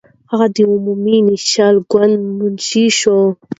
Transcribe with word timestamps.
هغه 0.31 0.45
د 0.55 0.57
عوامي 0.67 1.17
نېشنل 1.27 1.75
ګوند 1.91 2.13
منشي 2.37 2.85
شو. 2.99 3.19